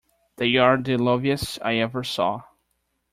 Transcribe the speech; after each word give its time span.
They 0.37 0.55
are 0.55 0.77
the 0.81 0.97
loveliest 0.97 1.59
I 1.63 1.75
ever 1.77 2.03
saw. 2.03 2.41